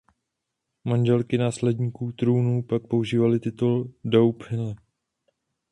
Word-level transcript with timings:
Manželky 0.85 1.37
následníků 1.37 2.11
trůnu 2.11 2.63
pak 2.63 2.87
používaly 2.87 3.39
titul 3.39 3.93
"dauphine". 4.05 4.75